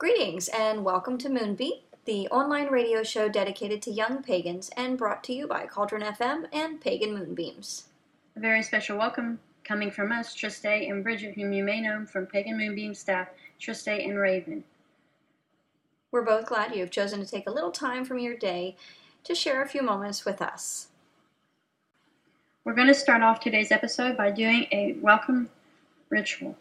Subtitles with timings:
[0.00, 5.22] Greetings and welcome to Moonbeat, the online radio show dedicated to young pagans and brought
[5.24, 7.84] to you by Cauldron FM and Pagan Moonbeams.
[8.34, 12.24] A very special welcome coming from us, Triste and Bridget, whom you may know from
[12.24, 13.28] Pagan Moonbeam staff,
[13.58, 14.64] Triste and Raven.
[16.12, 18.76] We're both glad you have chosen to take a little time from your day
[19.24, 20.88] to share a few moments with us.
[22.64, 25.50] We're going to start off today's episode by doing a welcome
[26.08, 26.56] ritual.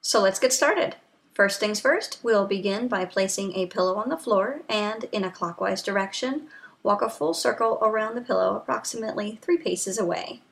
[0.00, 0.96] So let's get started.
[1.34, 5.32] First things first, we'll begin by placing a pillow on the floor and, in a
[5.32, 6.46] clockwise direction,
[6.84, 10.42] walk a full circle around the pillow approximately three paces away.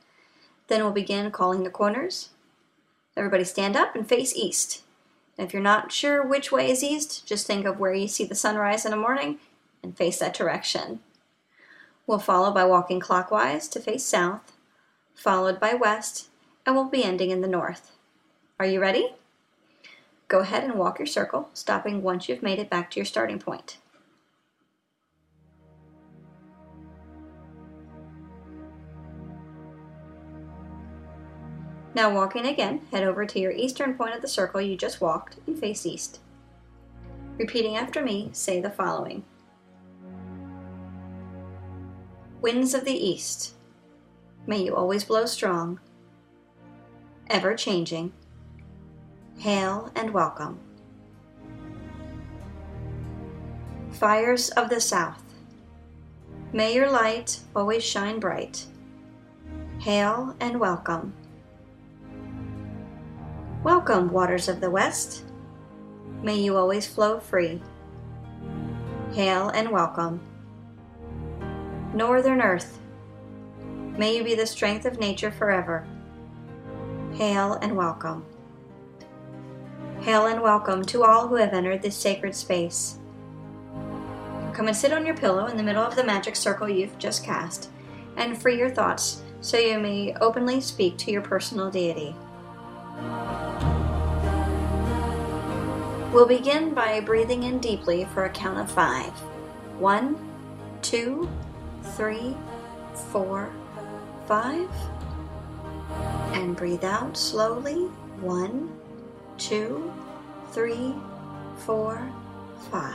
[0.67, 2.31] Then we'll begin calling the corners.
[3.17, 4.83] Everybody stand up and face east.
[5.39, 8.35] If you're not sure which way is east, just think of where you see the
[8.35, 9.39] sunrise in the morning
[9.85, 10.99] and face that direction.
[12.09, 14.53] We'll follow by walking clockwise to face south,
[15.15, 16.29] followed by west,
[16.67, 17.93] and we'll be ending in the north.
[18.59, 19.15] Are you ready?
[20.33, 23.39] Go ahead and walk your circle, stopping once you've made it back to your starting
[23.39, 23.77] point.
[31.95, 35.37] Now walking again, head over to your eastern point of the circle you just walked
[35.47, 36.21] and face east.
[37.37, 39.25] Repeating after me, say the following.
[42.41, 43.53] Winds of the east,
[44.47, 45.79] may you always blow strong,
[47.29, 48.15] ever changing,
[49.39, 50.59] hail and welcome.
[53.91, 55.23] Fires of the South,
[56.53, 58.67] may your light always shine bright.
[59.81, 61.13] Hail and welcome.
[63.65, 65.25] Welcome, waters of the West.
[66.23, 67.61] May you always flow free.
[69.13, 70.21] Hail and welcome.
[71.95, 72.79] Northern Earth,
[73.99, 75.87] may you be the strength of nature forever.
[77.15, 78.25] Hail and welcome.
[80.03, 82.99] Hail and welcome to all who have entered this sacred space.
[84.53, 87.23] Come and sit on your pillow in the middle of the magic circle you've just
[87.23, 87.71] cast,
[88.17, 92.17] and free your thoughts so you may openly speak to your personal deity.
[96.13, 99.13] We'll begin by breathing in deeply for a count of five.
[99.79, 100.17] One,
[100.83, 101.31] two,
[101.95, 102.37] three,
[103.13, 103.53] four,
[104.27, 104.69] five.
[106.33, 107.85] And breathe out slowly.
[108.21, 108.77] One,
[109.39, 109.93] two,
[110.53, 110.95] three,
[111.65, 112.11] four,
[112.71, 112.95] five.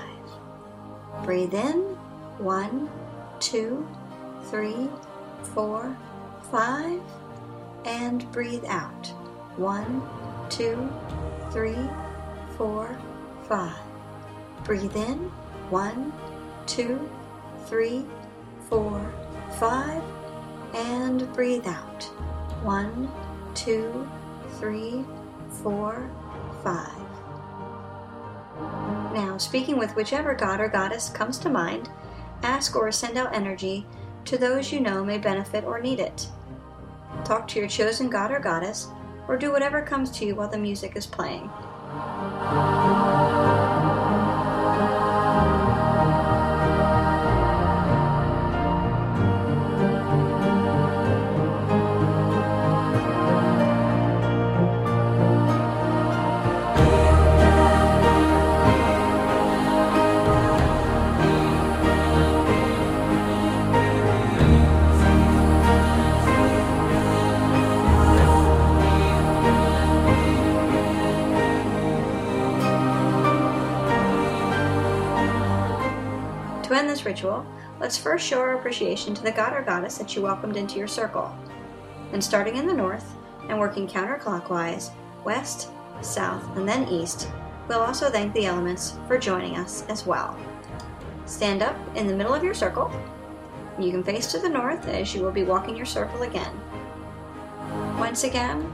[1.23, 1.97] Breathe in.
[2.37, 2.89] One,
[3.39, 3.87] two,
[4.45, 4.89] three,
[5.55, 5.97] four,
[6.51, 7.01] five.
[7.85, 9.07] And breathe out.
[9.57, 10.03] One,
[10.49, 10.89] two,
[11.51, 11.89] three,
[12.57, 12.95] four,
[13.47, 13.81] five.
[14.63, 15.17] Breathe in.
[15.71, 16.13] One,
[16.67, 17.09] two,
[17.65, 18.05] three,
[18.69, 19.13] four,
[19.59, 20.03] five.
[20.75, 22.03] And breathe out.
[22.63, 23.09] One,
[23.55, 24.07] two,
[24.59, 25.03] three,
[25.63, 26.09] four,
[26.63, 26.93] five.
[29.13, 31.89] Now, speaking with whichever god or goddess comes to mind,
[32.43, 33.85] ask or send out energy
[34.25, 36.27] to those you know may benefit or need it.
[37.23, 38.87] Talk to your chosen god or goddess,
[39.27, 41.49] or do whatever comes to you while the music is playing.
[76.97, 77.45] This ritual,
[77.79, 80.87] let's first show our appreciation to the god or goddess that you welcomed into your
[80.87, 81.35] circle.
[82.11, 83.13] And starting in the north
[83.49, 84.89] and working counterclockwise,
[85.23, 85.69] west,
[86.01, 87.29] south, and then east,
[87.67, 90.35] we'll also thank the elements for joining us as well.
[91.27, 92.91] Stand up in the middle of your circle.
[93.77, 96.59] You can face to the north as you will be walking your circle again.
[97.99, 98.73] Once again,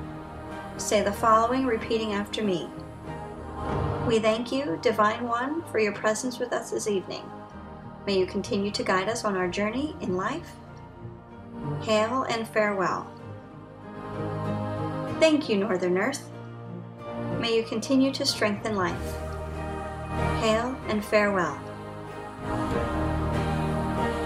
[0.77, 2.69] say the following, repeating after me.
[4.07, 7.23] We thank you, Divine One, for your presence with us this evening.
[8.05, 10.55] May you continue to guide us on our journey in life.
[11.83, 13.07] Hail and farewell.
[15.19, 16.29] Thank you, Northern Earth.
[17.39, 19.15] May you continue to strengthen life.
[20.41, 21.57] Hail and farewell.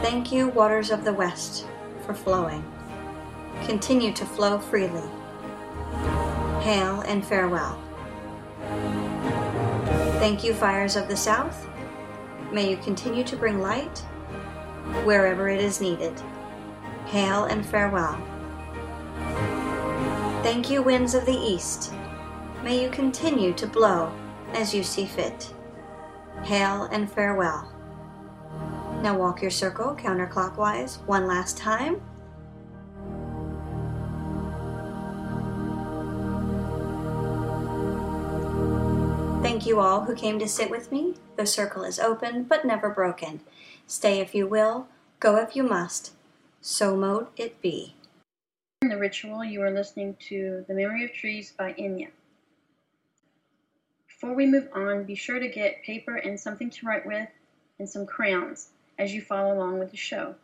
[0.02, 1.68] Thank you, waters of the West,
[2.06, 2.64] for flowing.
[3.66, 5.08] Continue to flow freely.
[6.62, 7.80] Hail and farewell.
[10.20, 11.67] Thank you, fires of the South.
[12.52, 14.00] May you continue to bring light
[15.04, 16.14] wherever it is needed.
[17.08, 18.18] Hail and farewell.
[20.44, 21.92] Thank you, winds of the east.
[22.64, 24.14] May you continue to blow
[24.54, 25.54] as you see fit.
[26.44, 27.72] Hail and farewell.
[29.02, 32.02] Now walk your circle counterclockwise one last time.
[39.58, 41.16] Thank you all who came to sit with me.
[41.36, 43.40] The circle is open, but never broken.
[43.88, 44.86] Stay if you will,
[45.20, 46.14] go if you must.
[46.62, 47.96] So mote it be.
[48.84, 52.10] In the ritual, you are listening to The Memory of Trees by Enya.
[54.08, 57.30] Before we move on, be sure to get paper and something to write with
[57.80, 58.70] and some crayons
[59.00, 60.36] as you follow along with the show.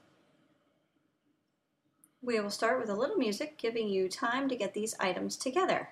[2.23, 5.89] We will start with a little music, giving you time to get these items together.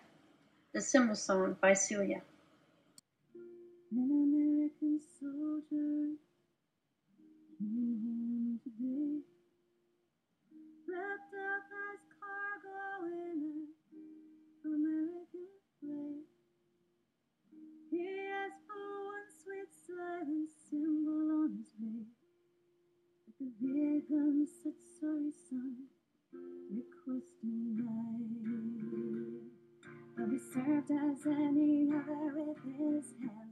[0.74, 2.24] The Symbol Song by Celia
[3.92, 6.16] an American soldier
[7.60, 9.20] came home today,
[10.88, 13.68] wrapped up as cargo in
[14.64, 15.48] an American
[15.80, 16.24] flag.
[17.92, 22.08] He asked for one sweet silent symbol on his way,
[23.26, 25.90] but the Vietnam said, "Sorry, son,
[26.72, 28.72] requesting life."
[30.16, 33.51] But he served as any other with his hand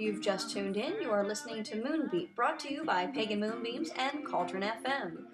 [0.00, 3.90] you've just tuned in, you are listening to Moonbeat, brought to you by Pagan Moonbeams
[3.96, 5.24] and Cauldron FM.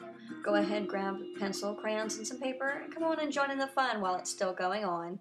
[0.42, 3.68] Go ahead, grab pencil, crayons, and some paper, and come on and join in the
[3.68, 5.20] fun while it's still going on.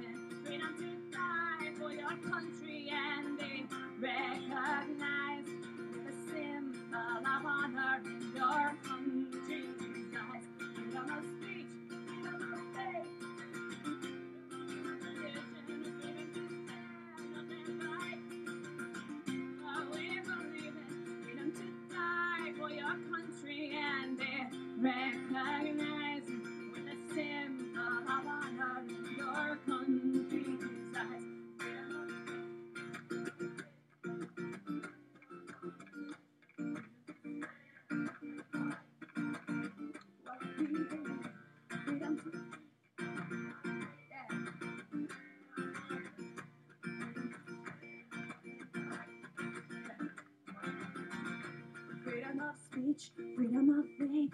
[52.91, 54.31] speech, freedom of faith,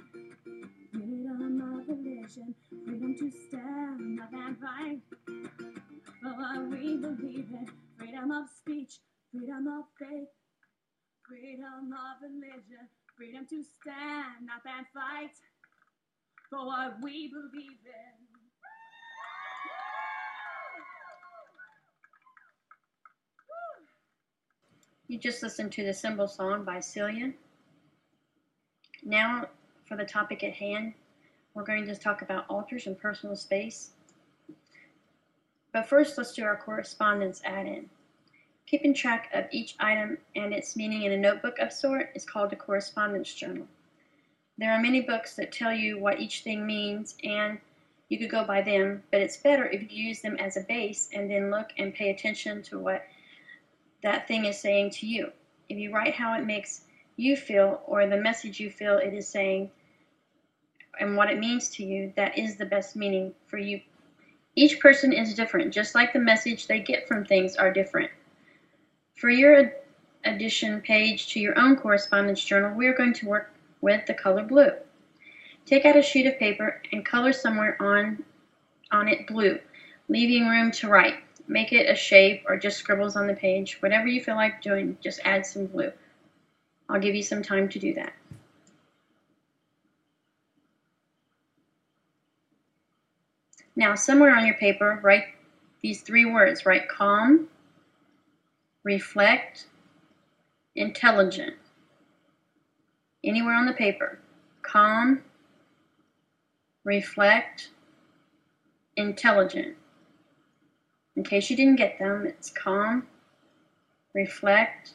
[0.92, 5.44] freedom of religion, freedom to stand up and fight oh,
[6.22, 7.68] for what we believe in.
[7.98, 9.00] Freedom of speech,
[9.32, 10.30] freedom of faith,
[11.28, 18.18] freedom of religion, freedom to stand up and fight oh, for what we believe in.
[25.08, 27.34] You just listened to the symbol song by Cillian.
[29.08, 29.48] Now,
[29.86, 30.94] for the topic at hand,
[31.54, 33.92] we're going to talk about altars and personal space.
[35.72, 37.90] But first, let's do our correspondence add in.
[38.66, 42.52] Keeping track of each item and its meaning in a notebook of sort is called
[42.52, 43.66] a correspondence journal.
[44.58, 47.60] There are many books that tell you what each thing means, and
[48.10, 51.08] you could go by them, but it's better if you use them as a base
[51.14, 53.06] and then look and pay attention to what
[54.04, 55.32] that thing is saying to you.
[55.70, 56.82] If you write how it makes
[57.18, 59.72] you feel or the message you feel it is saying
[61.00, 63.82] and what it means to you, that is the best meaning for you.
[64.56, 68.10] Each person is different, just like the message they get from things are different.
[69.16, 69.74] For your
[70.24, 74.44] addition page to your own correspondence journal, we are going to work with the color
[74.44, 74.72] blue.
[75.66, 78.24] Take out a sheet of paper and color somewhere on,
[78.92, 79.60] on it blue,
[80.08, 81.16] leaving room to write.
[81.48, 83.82] Make it a shape or just scribbles on the page.
[83.82, 85.92] Whatever you feel like doing, just add some blue.
[86.90, 88.14] I'll give you some time to do that.
[93.76, 95.26] Now, somewhere on your paper, write
[95.82, 96.66] these three words.
[96.66, 97.48] Write calm,
[98.84, 99.68] reflect,
[100.76, 101.56] intelligent.
[103.24, 104.20] Anywhere on the paper.
[104.64, 105.22] Calm,
[106.84, 107.70] reflect,
[108.96, 109.76] intelligent.
[111.16, 113.06] In case you didn't get them, it's calm,
[114.14, 114.94] reflect,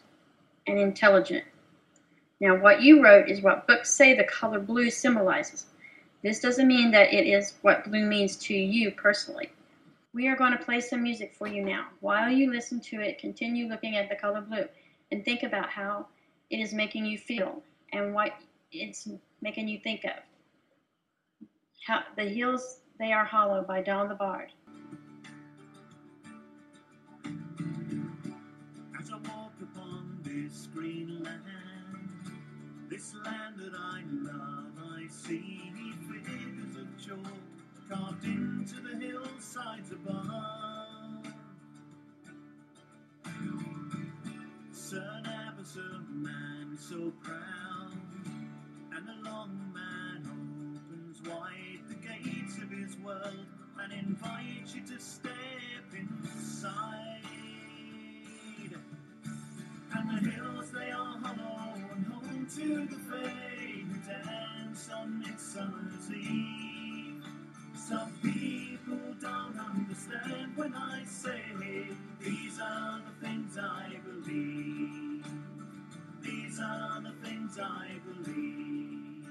[0.66, 1.44] and intelligent.
[2.42, 5.66] Now, what you wrote is what books say the color blue symbolizes.
[6.24, 9.52] This doesn't mean that it is what blue means to you personally.
[10.12, 11.86] We are going to play some music for you now.
[12.00, 14.64] While you listen to it, continue looking at the color blue
[15.12, 16.08] and think about how
[16.50, 18.32] it is making you feel and what
[18.72, 19.08] it's
[19.40, 20.20] making you think of.
[21.86, 24.50] How, the Hills They Are Hollow by Damh the Bard.
[28.98, 31.71] As I walk upon this green land,
[32.92, 35.72] this land that I love, I see
[36.12, 37.32] figures of chalk
[37.88, 41.24] carved into the hillsides above.
[44.74, 45.78] Cerne Abbas
[46.10, 47.96] man so proud,
[48.94, 53.46] and the long man opens wide the gates of his world
[53.82, 55.32] and invites you to step
[55.96, 57.20] inside.
[59.94, 61.62] And the hills they are hollow
[62.42, 63.28] and home to the
[63.78, 67.24] who dance on Midsummer's Eve.
[67.74, 71.40] Some people don't understand when I say
[72.20, 75.24] these are the things I believe.
[76.22, 79.26] These are the things I believe.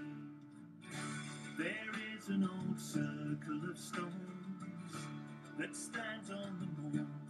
[1.58, 4.96] There is an old circle of stones
[5.60, 7.21] that stands on the moor.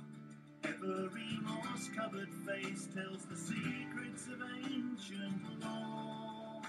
[0.84, 6.64] Every moss covered face tells the secrets of ancient law.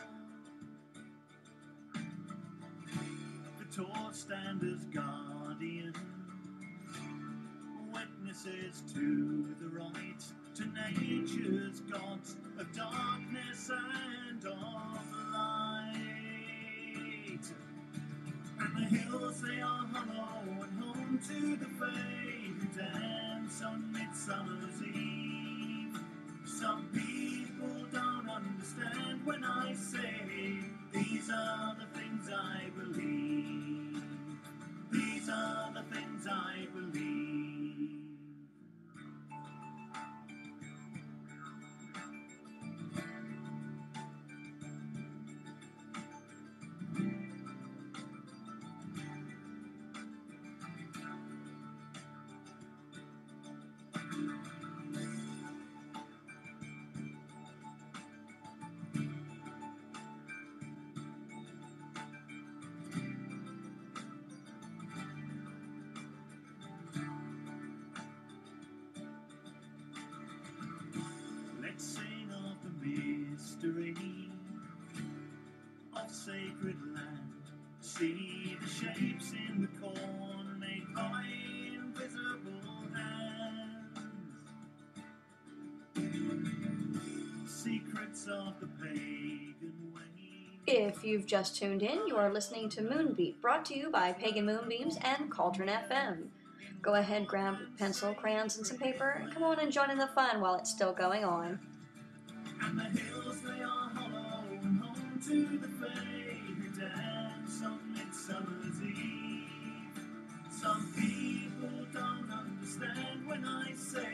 [3.59, 5.95] The torch stand as guardian,
[7.91, 10.25] witnesses to the rite,
[10.57, 16.21] to nature's gods of darkness and of light.
[18.61, 22.32] And the hills they are hollow and home to the fae who
[23.53, 25.99] dance on Midsummer's Eve.
[26.45, 30.59] Some people don't understand when I say
[30.93, 34.03] these are the things I believe.
[34.93, 36.92] These are the things I believe.
[77.99, 81.25] See the shapes in the corn made by
[81.75, 83.99] invisible hands.
[87.47, 90.01] Secrets of the pagan way.
[90.67, 94.47] If you've just tuned in, you are listening to Moonbeat, brought to you by Pagan
[94.47, 96.29] Moonbeams and Cauldron FM.
[96.81, 100.07] Go ahead, grab pencil, crayons, and some paper, and come on and join in the
[100.09, 101.59] fun while it's still going on.
[108.35, 109.45] On Midsummer's Eve.
[110.51, 114.09] Some people don't understand when I say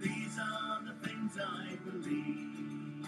[0.00, 3.06] these are the things I believe.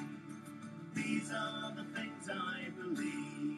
[0.95, 3.52] These are the things I believe.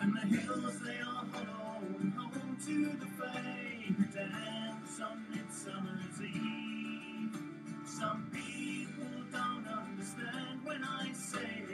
[0.00, 3.06] And the hills they are hollow and home to the
[3.86, 7.36] who dance on Midsummer's Eve.
[7.86, 11.64] Some people don't understand when I say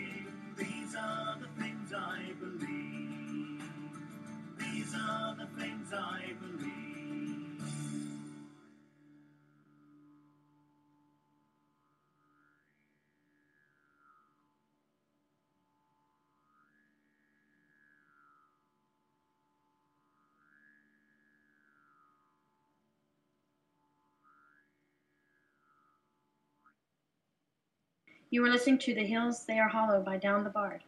[28.29, 30.83] You are listening to The Hills They Are Hollow by Damh the Bard.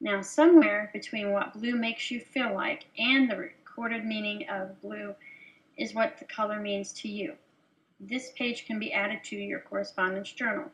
[0.00, 5.16] Now, somewhere between what blue makes you feel like and the recorded meaning of blue
[5.76, 7.34] is what the color means to you.
[7.98, 10.70] This page can be added to your correspondence journal.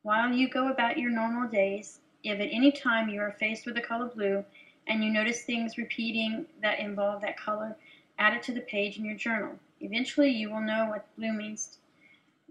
[0.00, 3.74] While you go about your normal days, if at any time you are faced with
[3.74, 4.42] the color blue
[4.86, 7.76] and you notice things repeating that involve that color,
[8.18, 9.58] add it to the page in your journal.
[9.80, 11.76] Eventually, you will know what blue means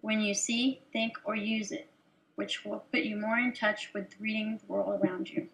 [0.02, 1.90] when you see, think, or use it,
[2.36, 5.48] which will put you more in touch with the reading the world around you.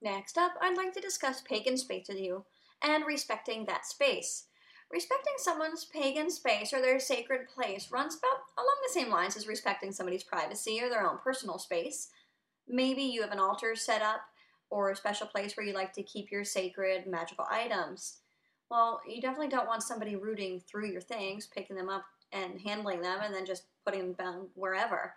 [0.00, 2.44] Next up, I'd like to discuss pagan space with you
[2.82, 4.44] and respecting that space.
[4.90, 9.46] Respecting someone's pagan space or their sacred place runs about along the same lines as
[9.46, 12.08] respecting somebody's privacy or their own personal space.
[12.66, 14.20] Maybe you have an altar set up
[14.70, 18.18] or a special place where you like to keep your sacred magical items.
[18.70, 23.00] Well, you definitely don't want somebody rooting through your things, picking them up and handling
[23.00, 25.14] them, and then just putting them wherever.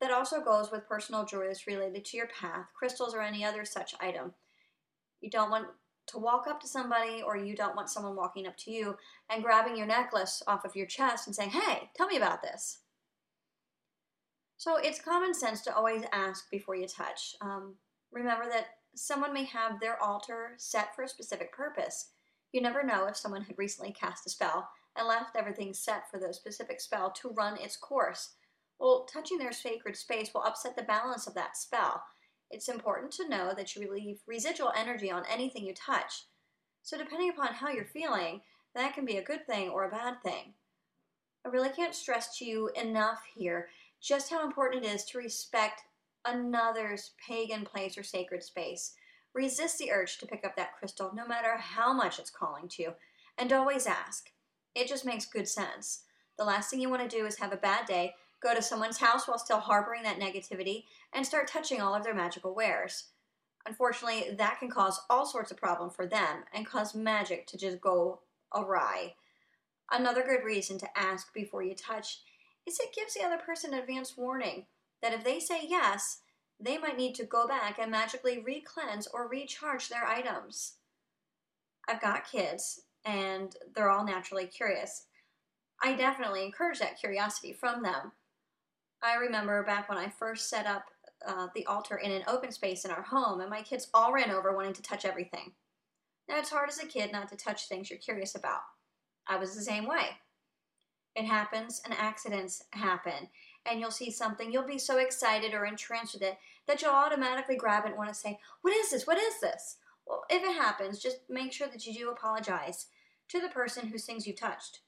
[0.00, 3.94] That also goes with personal jewelry related to your path, crystals, or any other such
[4.00, 4.34] item.
[5.22, 5.68] You don't want
[6.08, 8.96] to walk up to somebody, or you don't want someone walking up to you
[9.30, 12.80] and grabbing your necklace off of your chest and saying, Hey, tell me about this.
[14.58, 17.36] So it's common sense to always ask before you touch.
[17.40, 17.76] Um,
[18.12, 22.10] remember that someone may have their altar set for a specific purpose.
[22.52, 26.18] You never know if someone had recently cast a spell and left everything set for
[26.18, 28.34] the specific spell to run its course.
[28.78, 32.02] Well, touching their sacred space will upset the balance of that spell.
[32.50, 36.24] It's important to know that you relieve residual energy on anything you touch.
[36.82, 38.42] So, depending upon how you're feeling,
[38.74, 40.54] that can be a good thing or a bad thing.
[41.44, 43.68] I really can't stress to you enough here
[44.00, 45.82] just how important it is to respect
[46.26, 48.94] another's pagan place or sacred space.
[49.34, 52.82] Resist the urge to pick up that crystal, no matter how much it's calling to
[52.82, 52.92] you,
[53.38, 54.30] and always ask.
[54.74, 56.04] It just makes good sense.
[56.36, 58.98] The last thing you want to do is have a bad day, go to someone's
[58.98, 63.10] house while still harboring that negativity, and start touching all of their magical wares.
[63.66, 67.80] Unfortunately, that can cause all sorts of problems for them and cause magic to just
[67.80, 68.20] go
[68.54, 69.14] awry.
[69.90, 72.20] Another good reason to ask before you touch
[72.66, 74.66] is it gives the other person advance warning
[75.02, 76.20] that if they say yes,
[76.60, 80.74] they might need to go back and magically re-cleanse or recharge their items.
[81.88, 85.06] I've got kids and they're all naturally curious.
[85.82, 88.12] I definitely encourage that curiosity from them.
[89.02, 90.86] I remember back when I first set up
[91.26, 94.30] uh, the altar in an open space in our home, and my kids all ran
[94.30, 95.52] over wanting to touch everything.
[96.28, 98.60] Now, it's hard as a kid not to touch things you're curious about.
[99.26, 100.16] I was the same way.
[101.14, 103.28] It happens, and accidents happen,
[103.66, 107.56] and you'll see something, you'll be so excited or entranced with it that you'll automatically
[107.56, 109.06] grab it and want to say, What is this?
[109.06, 109.76] What is this?
[110.06, 112.86] Well, if it happens, just make sure that you do apologize
[113.28, 114.80] to the person whose things you touched.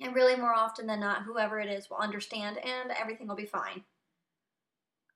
[0.00, 3.46] And really, more often than not, whoever it is will understand and everything will be
[3.46, 3.84] fine.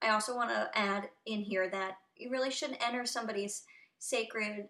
[0.03, 3.65] I also want to add in here that you really shouldn't enter somebody's
[3.99, 4.69] sacred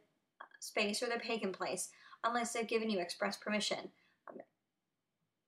[0.59, 1.91] space or their pagan place
[2.25, 3.91] unless they've given you express permission.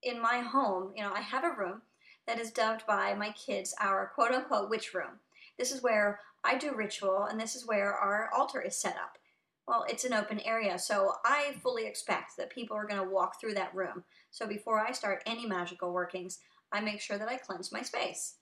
[0.02, 1.82] In my home, you know, I have a room
[2.26, 5.20] that is dubbed by my kids our quote unquote witch room.
[5.58, 9.18] This is where I do ritual and this is where our altar is set up.
[9.72, 13.40] Well, it's an open area, so I fully expect that people are going to walk
[13.40, 14.04] through that room.
[14.30, 18.34] So before I start any magical workings, I make sure that I cleanse my space.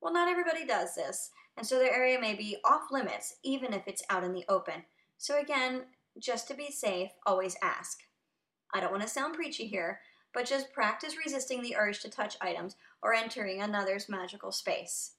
[0.00, 3.82] Well, not everybody does this, and so their area may be off limits even if
[3.88, 4.84] it's out in the open.
[5.18, 5.86] So again,
[6.20, 7.98] just to be safe, always ask.
[8.72, 9.98] I don't want to sound preachy here,
[10.32, 15.14] but just practice resisting the urge to touch items or entering another's magical space.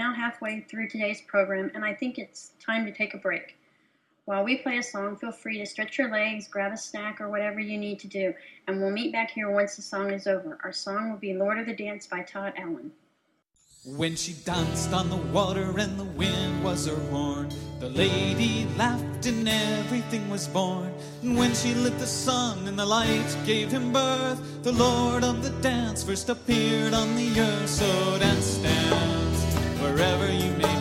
[0.00, 3.56] Now halfway through today's program, and I think it's time to take a break.
[4.26, 7.30] While we play a song, feel free to stretch your legs, grab a snack, or
[7.30, 8.34] whatever you need to do,
[8.66, 10.58] and we'll meet back here once the song is over.
[10.64, 12.90] Our song will be Lord of the Dance by Todd Allen.
[13.84, 19.26] When she danced on the water and the wind was her horn, the lady laughed
[19.26, 20.92] and everything was born.
[21.22, 25.44] And when she lit the sun and the light gave him birth, the Lord of
[25.44, 27.68] the dance first appeared on the earth.
[27.68, 30.75] So dance, dance, wherever you may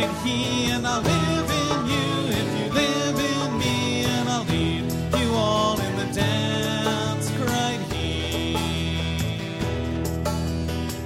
[0.00, 4.44] dance, cried he, and I'll live in you if you live in me, and I'll
[4.44, 8.56] lead you all in the dance, cried he.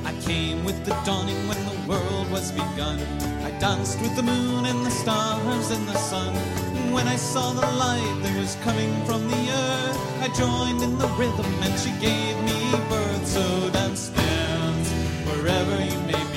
[0.05, 2.99] I came with the dawning when the world was begun.
[3.45, 6.35] I danced with the moon and the stars and the sun.
[6.93, 11.09] When I saw the light that was coming from the earth, I joined in the
[11.19, 13.27] rhythm and she gave me birth.
[13.27, 14.91] So dance, dance,
[15.27, 16.30] wherever you may.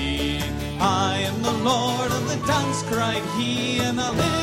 [1.03, 4.42] I am the Lord of the dance, cried he, and I live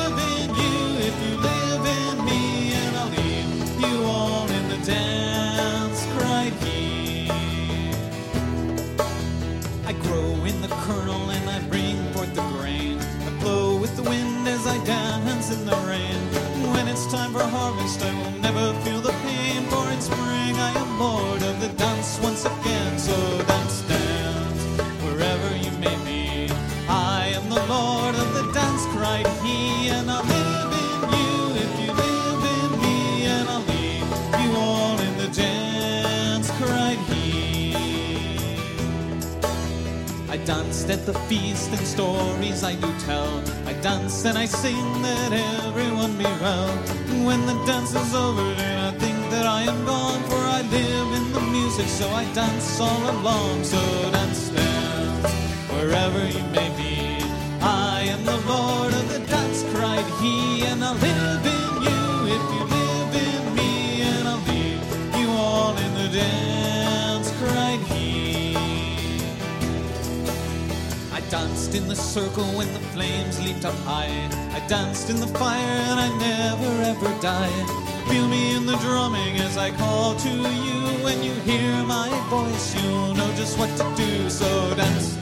[44.50, 45.32] sing that
[45.64, 46.68] everyone be well.
[47.26, 51.08] When the dance is over, do not think that I am gone, for I live
[51.18, 53.64] in the music, so I dance all along.
[53.64, 53.78] So
[54.10, 54.49] dance,
[71.90, 74.14] the circle when the flames leaped up high.
[74.54, 77.50] I danced in the fire and I never ever die.
[78.08, 80.78] Feel me in the drumming as I call to you.
[81.02, 84.30] When you hear my voice, you'll know just what to do.
[84.30, 85.19] So dance,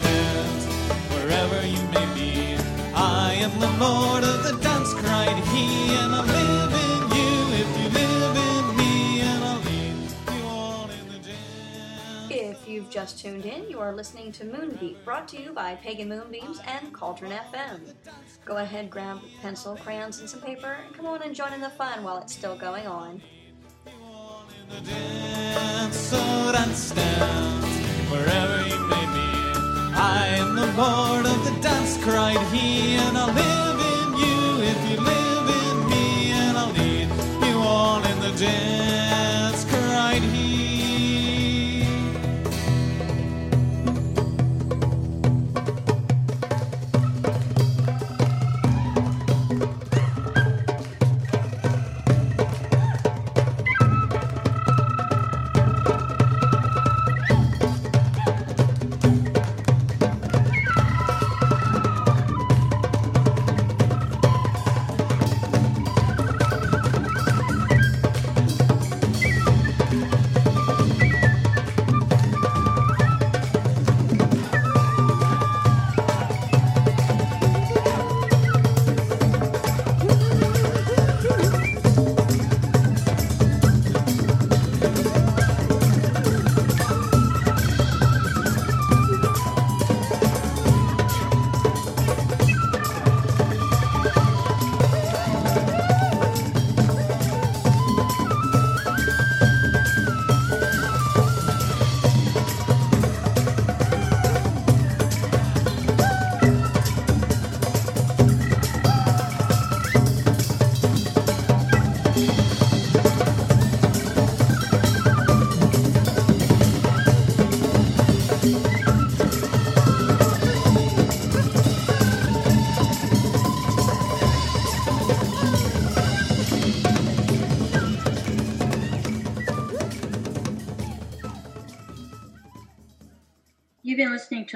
[12.31, 16.11] If you've just tuned in, you are listening to Moonbeat, brought to you by Pagan
[16.11, 17.95] Moonbeams and Cauldron FM.
[18.45, 21.71] Go ahead, grab pencil, crayons, and some paper, and come on and join in the
[21.71, 23.23] fun while it's still going on.
[28.11, 29.29] wherever you may be.
[29.95, 34.91] I am the lord of the dance, cried he, and I'll live in you if
[34.91, 37.09] you live in me, and I'll lead
[37.47, 39.08] you all in the dance,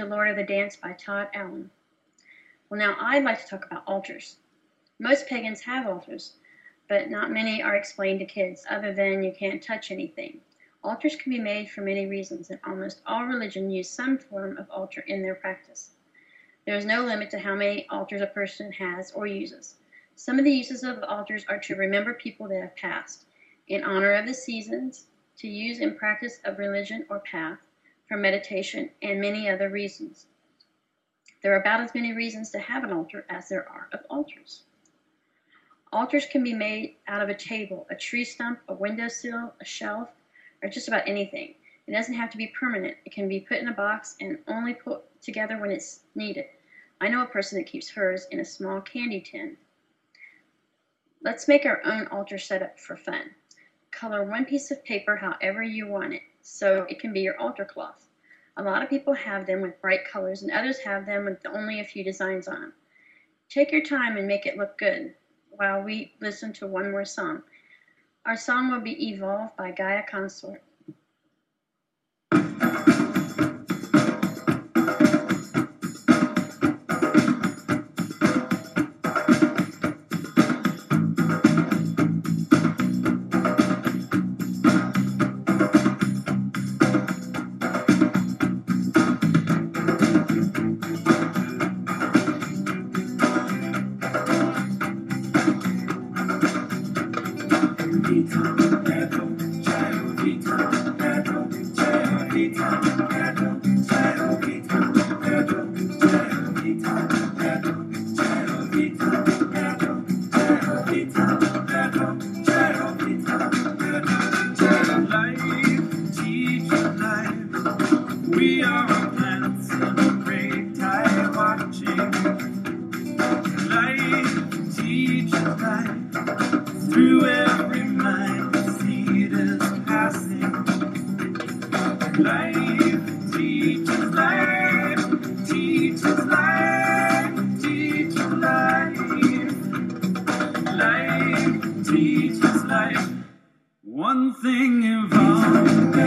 [0.06, 1.70] Lord of the Dance by Todd Allen.
[2.68, 4.36] Well, now I'd like to talk about altars.
[4.98, 6.36] Most pagans have altars,
[6.88, 10.40] but not many are explained to kids, other than you can't touch anything.
[10.84, 14.70] Altars can be made for many reasons, and almost all religion use some form of
[14.70, 15.90] altar in their practice.
[16.64, 19.76] There is no limit to how many altars a person has or uses.
[20.14, 23.26] Some of the uses of altars are to remember people that have passed,
[23.68, 25.06] in honor of the seasons,
[25.38, 27.58] to use in practice of religion or path,
[28.12, 30.26] for meditation, and many other reasons.
[31.42, 34.64] There are about as many reasons to have an altar as there are of altars.
[35.94, 40.10] Altars can be made out of a table, a tree stump, a windowsill, a shelf,
[40.62, 41.54] or just about anything.
[41.86, 42.98] It doesn't have to be permanent.
[43.06, 46.44] It can be put in a box and only put together when it's needed.
[47.00, 49.56] I know a person that keeps hers in a small candy tin.
[51.22, 53.30] Let's make our own altar setup for fun.
[53.92, 57.64] Color one piece of paper however you want it, so it can be your altar
[57.64, 58.08] cloth.
[58.56, 61.78] A lot of people have them with bright colors, and others have them with only
[61.78, 62.72] a few designs on them.
[63.48, 65.14] Take your time and make it look good
[65.50, 67.42] while we listen to one more song.
[68.24, 70.62] Our song will be Evolve by Gaia Consort.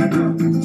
[0.06, 0.65] Evolved.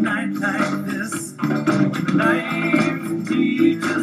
[0.00, 1.34] night like this.
[2.14, 3.99] Life teaches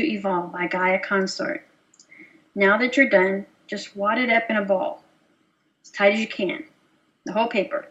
[0.00, 1.62] to Evolve by Gaia Consort.
[2.54, 5.04] Now that you're done, just wad it up in a ball,
[5.84, 6.64] as tight as you can,
[7.26, 7.86] the whole paper.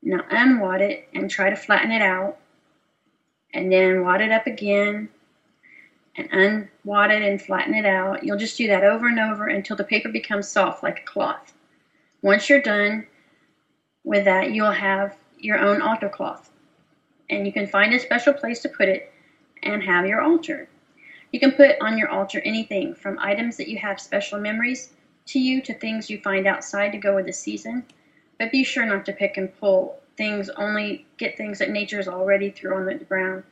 [0.00, 2.36] Now unwad it and try to flatten it out,
[3.52, 5.08] and then wad it up again,
[6.16, 8.22] and unwad it and flatten it out.
[8.22, 11.52] You'll just do that over and over until the paper becomes soft like a cloth.
[12.22, 13.06] Once you're done
[14.04, 16.52] with that, you'll have your own altar cloth,
[17.28, 19.12] and you can find a special place to put it
[19.64, 20.68] and have your altar.
[21.32, 24.92] You can put on your altar anything from items that you have special memories
[25.26, 27.84] to you to things you find outside to go with the season.
[28.38, 32.08] But be sure not to pick and pull things, only get things that nature nature's
[32.08, 33.44] already threw on the ground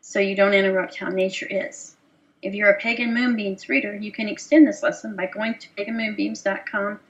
[0.00, 1.96] so you don't interrupt how nature is.
[2.40, 7.00] If you're a Pagan Moonbeams reader, you can extend this lesson by going to paganmoonbeams.com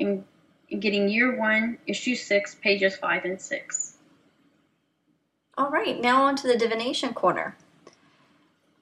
[0.00, 0.24] and
[0.80, 3.98] getting year one, issue six, pages five and six.
[5.58, 7.56] All right, now on to the divination corner.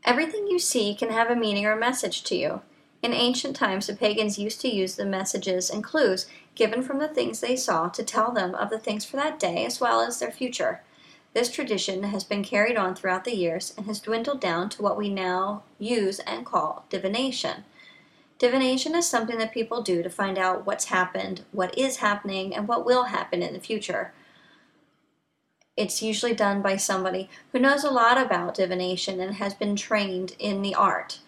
[0.07, 2.63] Everything you see can have a meaning or message to you.
[3.03, 7.09] In ancient times, the pagans used to use the messages and clues given from the
[7.09, 10.21] things they saw to tell them of the things for that day as well as
[10.21, 10.81] their future.
[11.35, 14.97] This tradition has been carried on throughout the years and has dwindled down to what
[14.97, 17.65] we now use and call divination.
[18.39, 22.69] Divination is something that people do to find out what's happened, what is happening, and
[22.69, 24.13] what will happen in the future.
[25.77, 30.35] It's usually done by somebody who knows a lot about divination and has been trained
[30.39, 31.21] in the art.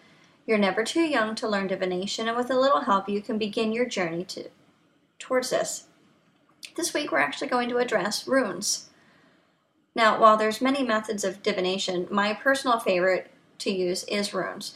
[0.47, 3.71] You're never too young to learn divination, and with a little help, you can begin
[3.71, 4.49] your journey to,
[5.19, 5.85] towards this.
[6.75, 8.89] This week, we're actually going to address runes.
[9.93, 13.29] Now, while there's many methods of divination, my personal favorite
[13.59, 14.73] to use is runes.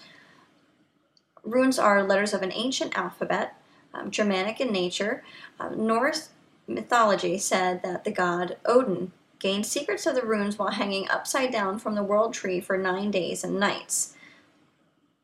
[1.43, 3.59] Runes are letters of an ancient alphabet,
[3.93, 5.24] um, Germanic in nature.
[5.59, 6.30] Um, Norse
[6.67, 9.11] mythology said that the god Odin
[9.43, 13.11] gained secrets of the runes while hanging upside down from the world tree for nine
[13.11, 14.15] days and nights.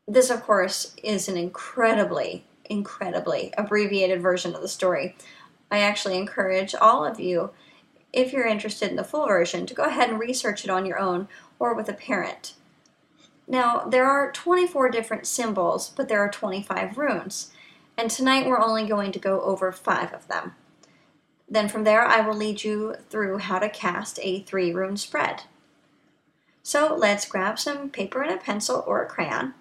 [0.06, 5.16] This, of course, is an incredibly, incredibly abbreviated version of the story.
[5.70, 7.50] I actually encourage all of you,
[8.12, 10.98] if you're interested in the full version, to go ahead and research it on your
[10.98, 11.26] own
[11.58, 12.52] or with a parent.
[13.48, 17.52] Now, there are 24 different symbols, but there are 25 runes,
[17.96, 20.56] and tonight we're only going to go over five of them.
[21.50, 25.42] Then from there, I will lead you through how to cast a three rune spread.
[26.62, 29.54] So let's grab some paper and a pencil or a crayon,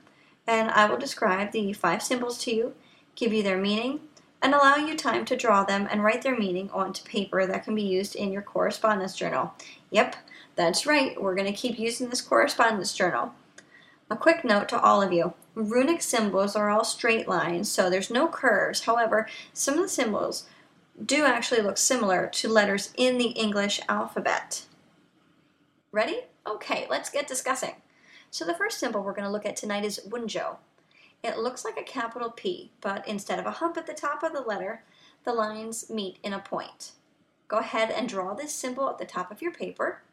[0.46, 2.76] and I will describe the five symbols to you,
[3.16, 4.02] give you their meaning,
[4.42, 7.74] and allow you time to draw them and write their meaning onto paper that can
[7.74, 9.54] be used in your correspondence journal.
[9.90, 10.16] Yep,
[10.56, 13.34] that's right, we're going to keep using this correspondence journal.
[14.12, 18.10] A quick note to all of you runic symbols are all straight lines, so there's
[18.10, 18.82] no curves.
[18.82, 20.48] However, some of the symbols
[21.06, 24.66] do actually look similar to letters in the English alphabet.
[25.91, 26.22] Ready?
[26.45, 27.76] Okay, let's get discussing.
[28.32, 30.58] So, the first symbol we're going to look at tonight is Wunjo.
[31.24, 34.34] It looks like a capital P, but instead of a hump at the top of
[34.34, 34.84] the letter,
[35.24, 36.91] the lines meet in a point.
[37.47, 40.04] Go ahead and draw this symbol at the top of your paper.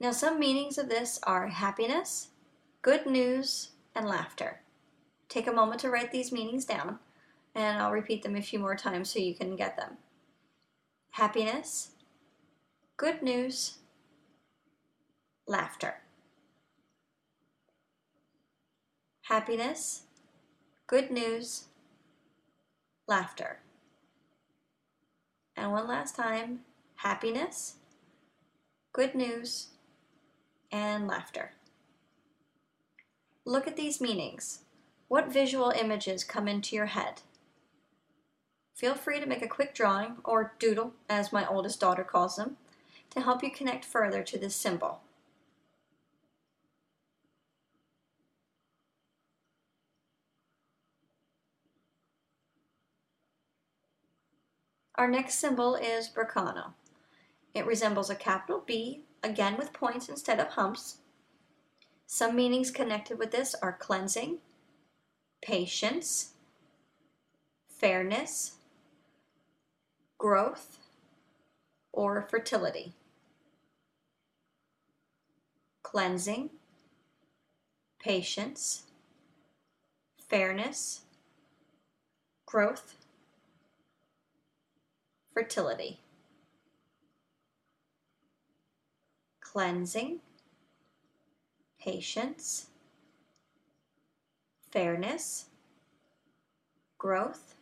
[0.00, 2.28] Now, some meanings of this are happiness,
[2.82, 4.60] good news, and laughter.
[5.28, 6.98] Take a moment to write these meanings down,
[7.54, 9.96] and I'll repeat them a few more times so you can get them.
[11.10, 11.90] Happiness,
[12.96, 13.78] good news,
[15.46, 15.96] laughter.
[19.22, 20.02] Happiness,
[20.86, 21.64] good news,
[23.06, 23.60] laughter.
[25.56, 26.60] And one last time
[26.96, 27.76] happiness,
[28.92, 29.68] good news,
[30.70, 31.52] and laughter.
[33.44, 34.60] Look at these meanings.
[35.08, 37.22] What visual images come into your head?
[38.74, 42.56] Feel free to make a quick drawing, or doodle, as my oldest daughter calls them,
[43.10, 45.00] to help you connect further to this symbol.
[54.94, 56.74] Our next symbol is Berkano.
[57.54, 60.98] It resembles a capital B, again with points instead of humps.
[62.06, 64.38] Some meanings connected with this are cleansing,
[65.42, 66.34] patience,
[67.66, 68.56] fairness,
[70.20, 70.76] growth,
[71.94, 72.92] or fertility.
[75.82, 76.50] Cleansing,
[77.98, 78.82] patience,
[80.28, 81.00] fairness,
[82.44, 82.96] growth,
[85.32, 86.00] fertility.
[89.40, 90.20] Cleansing,
[91.80, 92.66] patience,
[94.70, 95.46] fairness,
[96.98, 97.54] growth,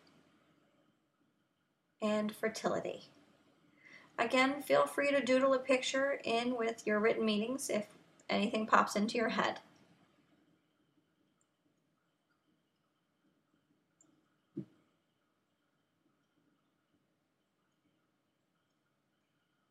[2.01, 3.11] and fertility.
[4.19, 7.87] Again, feel free to doodle a picture in with your written meanings if
[8.29, 9.61] anything pops into your head.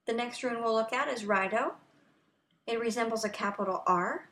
[0.05, 1.73] The next rune we'll look at is Rido.
[2.65, 4.29] It resembles a capital R.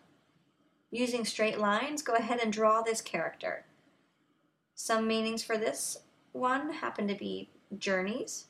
[0.90, 3.66] Using straight lines, go ahead and draw this character.
[4.74, 5.98] Some meanings for this
[6.32, 8.46] one happen to be journeys,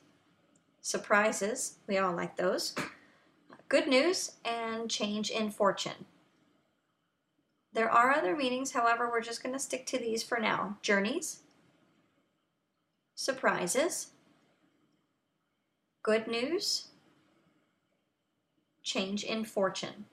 [0.80, 2.74] surprises, we all like those,
[3.68, 6.06] good news, and change in fortune.
[7.72, 10.78] There are other meanings, however, we're just going to stick to these for now.
[10.80, 11.40] Journeys,
[13.14, 14.12] surprises,
[16.02, 16.88] good news,
[18.82, 20.06] change in fortune.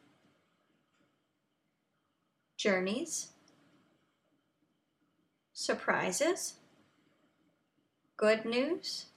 [2.57, 3.29] Journeys,
[5.53, 6.55] surprises,
[8.23, 9.07] good news,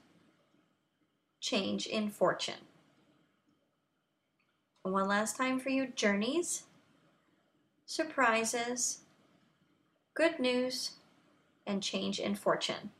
[1.39, 2.65] change in fortune.
[4.81, 6.63] One last time for you journeys,
[7.85, 9.03] surprises,
[10.13, 10.97] good news,
[11.65, 12.91] and change in fortune.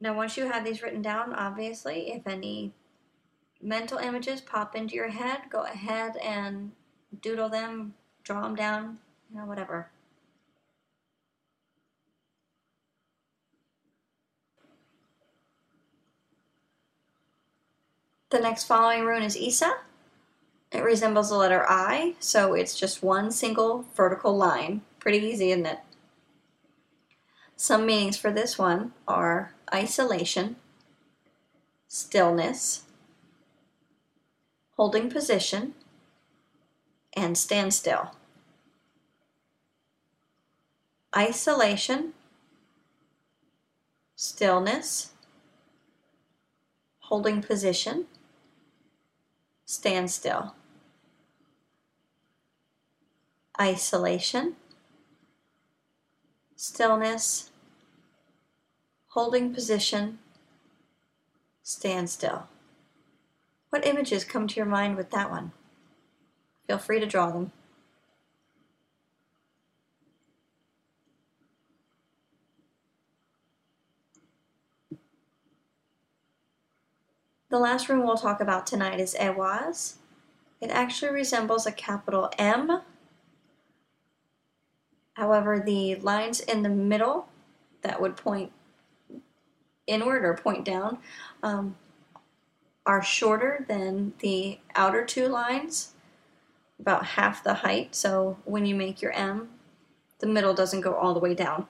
[0.00, 2.72] Now, once you have these written down, obviously, if any
[3.62, 6.72] mental images pop into your head, go ahead and
[7.20, 7.94] doodle them,
[8.24, 8.98] draw them down,
[9.30, 9.88] you know, whatever.
[18.32, 19.74] The next following rune is Isa.
[20.70, 24.80] It resembles the letter I, so it's just one single vertical line.
[25.00, 25.80] Pretty easy, isn't it?
[27.56, 30.56] Some meanings for this one are isolation,
[31.88, 32.84] stillness,
[34.78, 35.74] holding position,
[37.14, 38.12] and standstill.
[41.14, 42.14] Isolation,
[44.16, 45.12] stillness,
[47.00, 48.06] holding position,
[49.72, 50.54] standstill.
[53.58, 54.56] Isolation,
[56.54, 57.50] stillness,
[59.08, 60.18] holding position,
[61.62, 62.48] stand still.
[63.70, 65.52] What images come to your mind with that one?
[66.66, 67.52] Feel free to draw them.
[77.52, 79.96] The last rune we'll talk about tonight is Ehwaz.
[80.62, 82.80] It actually resembles a capital M.
[85.12, 87.28] However, the lines in the middle
[87.82, 88.52] that would point
[89.86, 90.96] inward or point down
[91.42, 91.76] um,
[92.86, 95.92] are shorter than the outer two lines,
[96.80, 97.94] about half the height.
[97.94, 99.50] So when you make your M,
[100.20, 101.66] the middle doesn't go all the way down.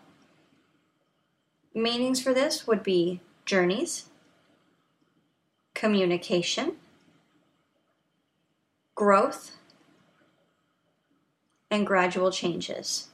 [1.74, 4.04] Meanings for this would be journeys,
[5.82, 6.76] communication,
[8.94, 9.56] growth,
[11.72, 13.08] and gradual changes.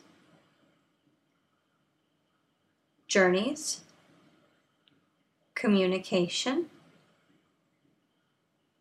[3.06, 3.80] Journeys,
[5.54, 6.66] communication,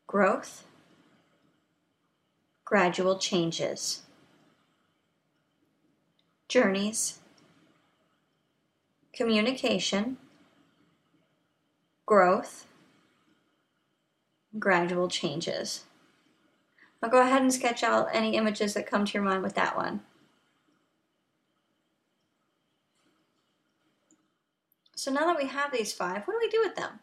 [0.06, 0.66] growth,
[2.66, 4.02] gradual changes.
[6.50, 7.20] Journeys,
[9.14, 10.18] communication,
[12.06, 12.66] growth,
[14.60, 15.84] gradual changes.
[17.01, 19.76] Now go ahead and sketch out any images that come to your mind with that
[19.76, 20.01] one.
[24.95, 26.99] So now that we have these five, what do we do with them?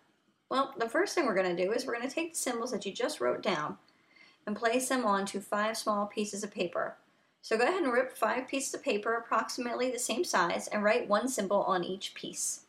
[0.50, 2.72] Well, the first thing we're going to do is we're going to take the symbols
[2.72, 3.78] that you just wrote down
[4.46, 6.96] and place them onto five small pieces of paper.
[7.40, 11.08] So go ahead and rip five pieces of paper approximately the same size and write
[11.08, 12.63] one symbol on each piece.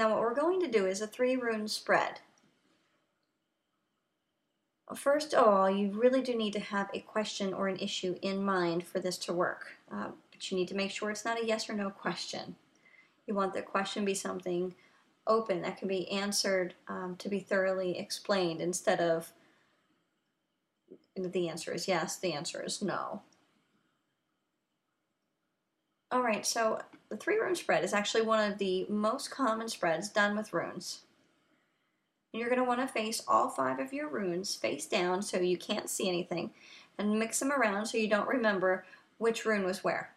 [0.00, 2.20] Now what we're going to do is a three rune spread.
[4.96, 8.42] First of all, you really do need to have a question or an issue in
[8.42, 9.76] mind for this to work.
[9.92, 12.56] Uh, but you need to make sure it's not a yes or no question.
[13.26, 14.74] You want the question to be something
[15.26, 19.30] open that can be answered um, to be thoroughly explained instead of
[21.14, 23.20] the answer is yes, the answer is no.
[26.12, 30.08] All right, so the three rune spread is actually one of the most common spreads
[30.08, 31.02] done with runes.
[32.32, 35.56] You're going to want to face all five of your runes face down so you
[35.56, 36.50] can't see anything
[36.98, 38.84] and mix them around so you don't remember
[39.18, 40.10] which rune was where.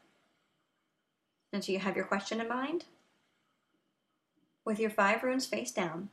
[1.51, 2.85] And so you have your question in mind.
[4.65, 6.09] With your five runes face down,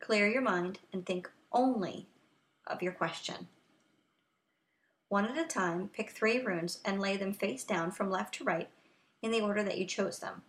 [0.00, 2.08] clear your mind and think only
[2.66, 3.48] of your question.
[5.08, 8.44] One at a time, pick three runes and lay them face down from left to
[8.44, 8.68] right
[9.24, 10.42] in the order that you chose them.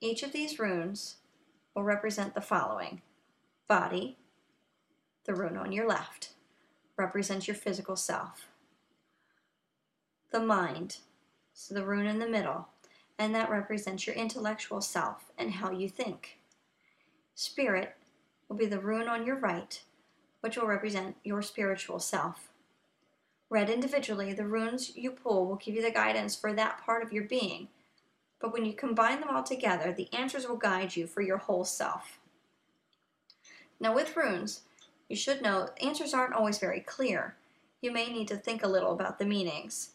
[0.00, 1.18] Each of these runes
[1.72, 3.00] will represent the following
[3.68, 4.18] body,
[5.24, 6.30] the rune on your left,
[6.96, 8.48] represents your physical self.
[10.32, 10.96] The mind,
[11.52, 12.66] so the rune in the middle,
[13.20, 16.40] and that represents your intellectual self and how you think.
[17.36, 17.94] Spirit
[18.48, 19.80] will be the rune on your right,
[20.40, 22.48] which will represent your spiritual self.
[23.50, 27.12] Read individually, the runes you pull will give you the guidance for that part of
[27.12, 27.68] your being.
[28.40, 31.64] But when you combine them all together, the answers will guide you for your whole
[31.64, 32.18] self.
[33.80, 34.62] Now, with runes,
[35.08, 37.36] you should know answers aren't always very clear.
[37.80, 39.90] You may need to think a little about the meanings.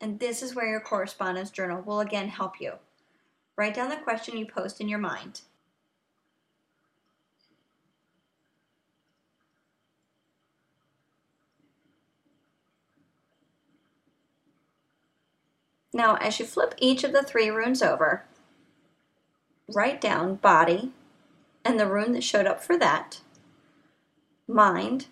[0.00, 2.74] And this is where your correspondence journal will again help you.
[3.56, 5.40] Write down the question you post in your mind.
[15.98, 18.22] Now, as you flip each of the three runes over,
[19.74, 20.92] write down body
[21.64, 23.20] and the rune that showed up for that,
[24.46, 25.06] mind,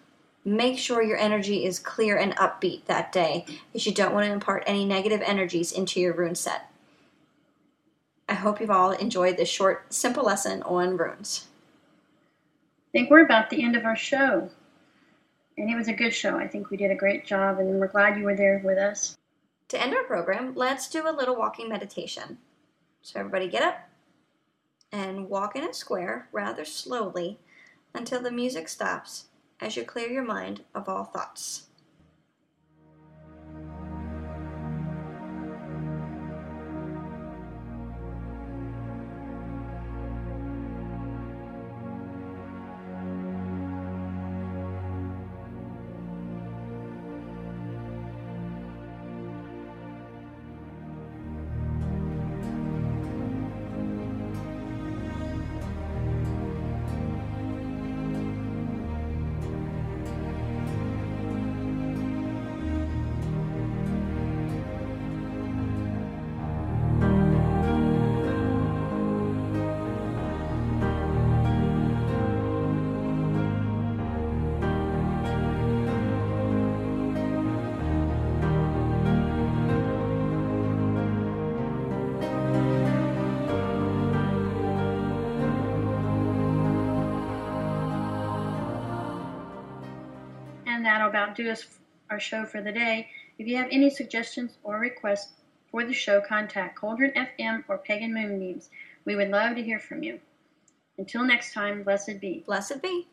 [0.44, 4.32] make sure your energy is clear and upbeat that day, as you don't want to
[4.32, 6.70] impart any negative energies into your rune set.
[8.30, 11.48] I hope you've all enjoyed this short, simple lesson on runes.
[12.88, 14.48] I think we're about the end of our show.
[15.58, 16.36] And it was a good show.
[16.36, 19.18] I think we did a great job, and we're glad you were there with us.
[19.68, 22.38] To end our program, let's do a little walking meditation.
[23.02, 23.88] So, everybody get up
[24.92, 27.40] and walk in a square rather slowly
[27.94, 29.24] until the music stops
[29.58, 31.66] as you clear your mind of all thoughts.
[91.10, 91.66] About do us
[92.08, 93.08] our show for the day.
[93.38, 95.34] If you have any suggestions or requests
[95.70, 98.70] for the show, contact Cauldron FM or Pagan Moonbeams.
[99.04, 100.20] We would love to hear from you.
[100.98, 102.42] Until next time, blessed be.
[102.46, 103.08] Blessed be.